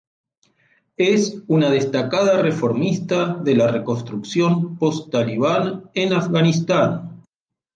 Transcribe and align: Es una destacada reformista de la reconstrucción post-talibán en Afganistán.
Es 0.97 1.43
una 1.47 1.69
destacada 1.69 2.41
reformista 2.41 3.35
de 3.35 3.55
la 3.55 3.67
reconstrucción 3.67 4.75
post-talibán 4.79 5.91
en 5.93 6.13
Afganistán. 6.13 7.21